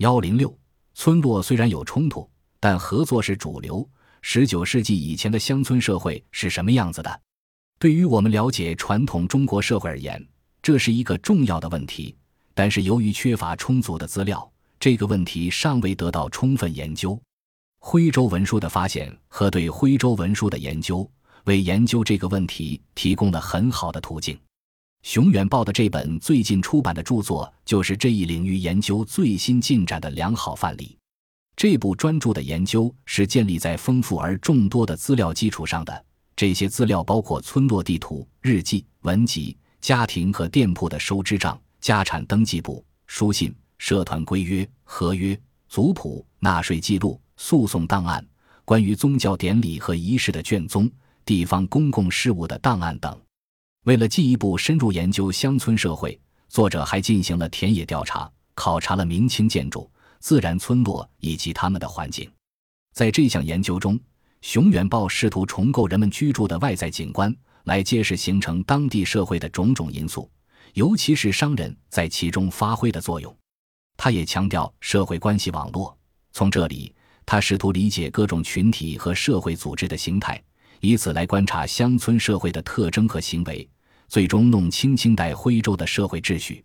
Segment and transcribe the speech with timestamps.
[0.00, 0.58] 幺零六，
[0.94, 2.26] 村落虽然有冲突，
[2.58, 3.86] 但合作是主流。
[4.22, 7.20] 十九世纪以前的乡村社会是什么样子的？
[7.78, 10.26] 对于我们了解传统中国社会而言，
[10.62, 12.16] 这是一个重要的问题。
[12.54, 17.20] 但是由于缺乏充足的资料，这个问题尚未得到充分研究。
[17.78, 21.06] 徽州文书的发现和对徽州文书的研究，
[21.44, 24.40] 为研究这个问题提供了很好的途径。
[25.02, 30.96] 熊远报的这本最近出版的著作，就是这一领域研究最新进展的良好范例。
[31.56, 36.04] 这部专著的研究是建立在丰富而众多的资料基础上的。
[36.36, 48.24] 这些资料包括村落地图、日记、文集、家庭和店铺的收支账、家产登记簿、书信、社团规约、合约、族谱、纳税记录、诉讼档案、
[48.64, 50.90] 关于宗教典礼和仪式的卷宗、
[51.24, 53.18] 地方公共事务的档案等。
[53.84, 59.90] 为了进一步深入研究乡村社会，作者还进行了田野调查，考察了明清建筑。
[60.20, 62.30] 自然村落以及他们的环境，
[62.92, 63.98] 在这项研究中，
[64.42, 70.30] 熊远豹试图重构人们居住的外在景观，来揭示形成当地社会的种种因素，
[70.74, 73.34] 尤其是商人在其中发挥的作用。
[73.96, 75.96] 他也强调社会关系网络，
[76.32, 76.94] 从这里，
[77.24, 80.38] 他试图理解各种群体和社会组织的形态，
[80.80, 83.68] 以此来观察乡村社会的特征和行为，
[84.08, 86.64] 最终弄清清代徽州的社会秩序。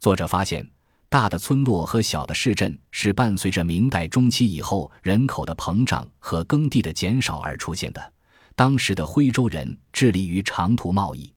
[0.00, 0.68] 作者发现。
[1.10, 8.12] 大的村落和小的市镇是伴随着明代中期以后人口的膨胀和耕地的减少而出现的。
[8.54, 11.32] 当时的徽州人致力于长途贸易，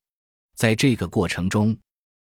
[0.57, 1.73] 在这个过程中，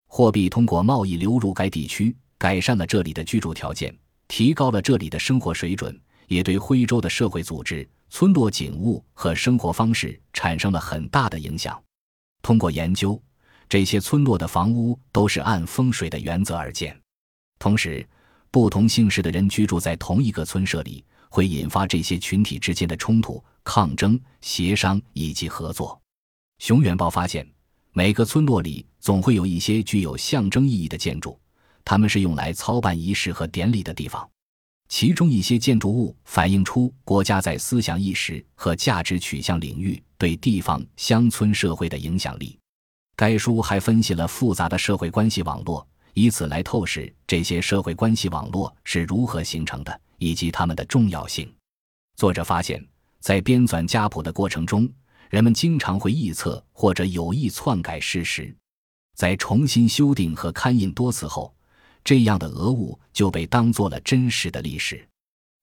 [0.08, 11.81] 货币通过贸易流入该地区，改善了这里的居住条件，提高了这里的生活水准，也对徽州的社会组织、村落景物和生活方式产生了很大的影响。
[12.42, 13.20] 通过研究，
[13.69, 16.98] 这些村落的房屋都是按风水的原则而建。
[17.59, 18.06] 同时，
[18.51, 26.01] 不同姓氏的人居住在同一个村社里，会引发这些群体之间的冲突、抗争、协商以及合作。
[26.59, 27.46] 熊远豹发现，
[27.92, 31.39] 每个村落里总会有一些具有象征意义的建筑，
[31.85, 34.29] 他们是用来操办仪式和典礼的地方。
[34.89, 42.59] 其中一些建筑物反映出国家在思想意识和价值取向领域对地方乡村社会的影响力。
[43.15, 45.87] 该书还分析了复杂的社会关系网络。
[46.15, 51.49] 以此来透视这些社会关系网络是如何形成的，以及它们的重要性。
[52.17, 52.85] 作者发现，
[53.20, 54.89] 在编纂家谱的过程中，
[55.31, 58.53] 人们经常会臆测或者有意篡改事实。
[59.15, 61.55] 在重新修订和刊印多次后，
[62.05, 65.07] 这样的讹误就被当做了真实的历史。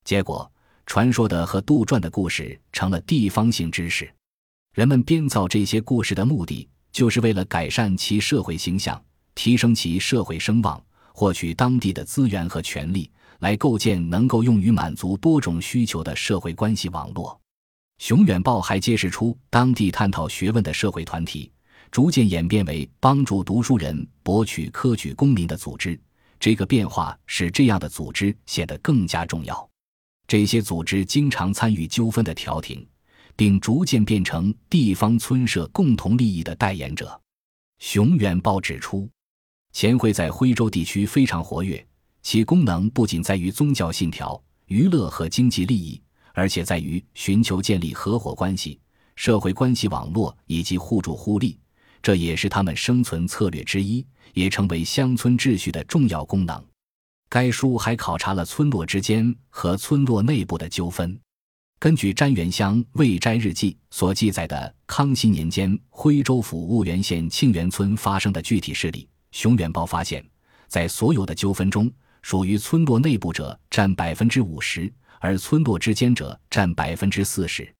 [0.03, 0.51] 结果，
[0.85, 4.11] 传说的和杜撰的故事成了地方性知识。
[4.73, 9.01] 人们编造这些故事的目的，就是为了改善其社会形象。
[9.33, 10.81] 提升其社会声望，
[11.11, 17.37] 获取当地的资源和权利，来构建能够用于满足多种需求的社会关系网络。
[17.97, 21.51] 熊远豹还揭示出，当地探讨学问的社会团体
[21.91, 25.99] 逐渐演变为帮助读书人博取科举功名的组织。
[26.39, 29.69] 这个变化使这样的组织显得更加重要。
[30.27, 32.87] 这些组织经常参与纠纷的调停，
[33.35, 37.19] 并逐渐变成地方村社共同利益的代言者。
[37.79, 39.09] 熊远报指出。
[39.73, 41.85] 钱会在徽州地区非常活跃，
[42.21, 46.01] 其功能不仅在于宗教信条、娱乐和经济利益，
[46.33, 48.79] 而且在于寻求建立合伙关系、
[49.17, 51.59] 社会关系网络以及互助互利，
[52.05, 54.05] 这也是他们生存策略之一，
[54.35, 56.63] 也成为乡村秩序的重要功能。
[57.27, 61.19] 该书还考察了村落之间和村落内部的纠纷。
[61.79, 69.09] 根据詹元乡魏斋日记所记载的康熙年间徽州府婺源县庆元村发生的具体事例。
[69.31, 70.23] 熊远豹发现，
[70.67, 77.74] 在所有的纠纷中，属于村落内部者占百分之五十，而村落之间者占百分之四十。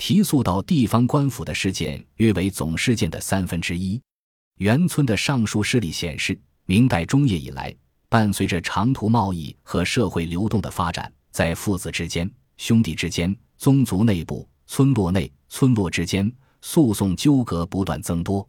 [0.00, 4.00] 提诉到地方官府的事件约为总事件的三分之一。
[4.56, 7.76] 原村的上述事例显示，明代中叶以来，
[8.08, 16.32] 伴随着长途贸易和社会流动的发展，在父子之间、兄弟之间、宗族内部、村落内、村落之间，
[16.62, 18.48] 诉讼纠葛不断增多。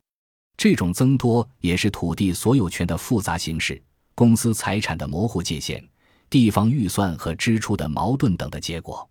[0.56, 3.84] 这种增多也是土地所有权的复杂形式、
[4.16, 5.86] 公司财产的模糊界限、
[6.30, 9.06] 地方预算和支出的矛盾等的结果。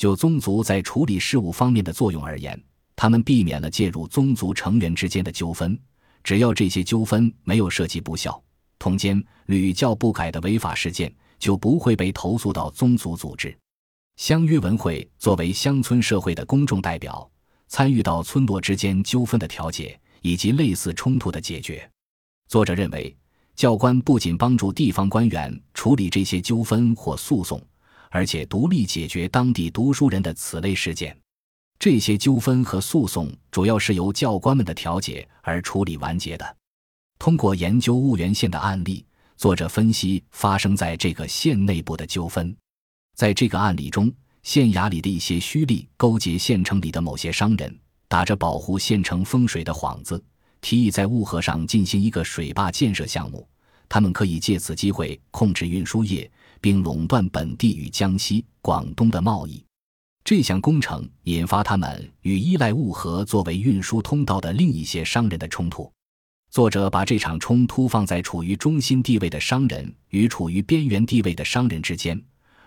[0.00, 2.58] 就宗族在处理事务方面的作用而言，
[2.96, 5.78] 他们避免了介入宗族成员之间的纠纷。
[6.24, 8.42] 只要这些纠纷没有涉及不孝、
[8.78, 13.54] 通奸、屡教不改的违法事件，就不会被投诉到宗族组织。
[14.16, 17.30] 乡约文会作为乡村社会的公众代表，
[17.68, 20.00] 参与到村落之间纠纷的调解。
[20.22, 21.90] 以及类似冲突的解决，
[22.46, 23.16] 作者认为，
[23.54, 27.58] 教官不仅帮助地方官员处理这些纠纷或诉讼，
[28.10, 31.16] 而且独立解决当地读书人的此类事件。
[31.78, 36.56] 这些纠纷和诉讼主要是由教官们的调解而处理完结的。
[37.18, 39.04] 通过研究婺源县的案例，
[39.36, 42.54] 作者分析发生在这个县内部的纠纷。
[43.16, 47.78] 在这个案例中，县衙里的一些胥吏勾结县城里的某些商人，
[48.08, 50.22] 打着保护县城风水的幌子。
[50.62, 53.48] 提议在雾河上进行一个水坝建设项目，
[53.88, 56.30] 他们可以借此机会控制运输业，
[56.60, 59.64] 并垄断本地与江西、广东的贸易。
[60.24, 65.90] 这项工程引发他们与依赖物河作为运输通道的另一些商人的冲突。
[66.50, 72.20] 作者把这场冲突放在处于中心地位的商人与处于边缘地位的商人之间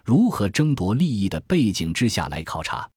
[0.06, 2.90] 如何争夺利益的背景之下来考察。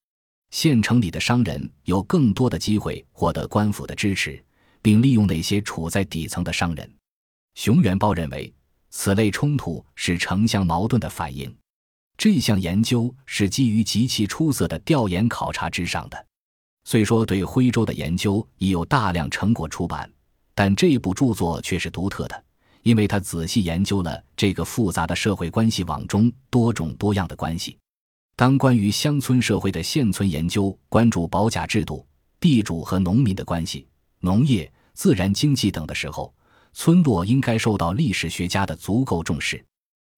[0.51, 4.47] 县城里的商人有更多的机会获得官府的支持。
[4.87, 6.89] 并利用那些处在底层的商人。
[7.57, 8.55] 熊元豹认为，
[8.99, 11.55] 此类冲突是城乡矛盾的反映。
[12.17, 16.27] 这项研究是基于极其出色的调研考察之上的。
[16.85, 20.11] 虽说对徽州的研究已有大量成果出版，
[20.55, 22.45] 但这部著作却是独特的，
[22.81, 27.77] 因为它仔细研究了这个复杂的社会关系网中多种多样的关系。
[28.35, 32.05] 当关于乡村社会的现存研究关注保甲制度、
[32.41, 33.87] 地主和农民的关系、
[34.21, 34.73] 农业。
[34.95, 36.35] 自然经济等的时候，
[36.79, 39.65] 村落应该受到历史学家的足够重视，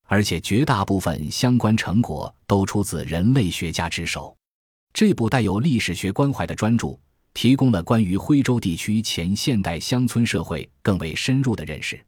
[0.06, 4.36] 而且绝大部分相关成果都出自人类学家之手。
[4.92, 6.98] 这部带有历史学关怀的专著，
[7.32, 11.98] 提供了关于徽州地区前现代乡村社会更为深入的认识。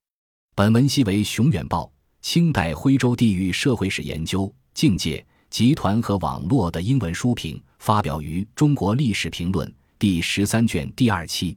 [0.56, 9.66] 本文系为熊远报清代徽州地域社会史研究境界集团和网络的英文书评，发表于《中国历史评论》
[9.96, 11.56] 第十三卷第二期。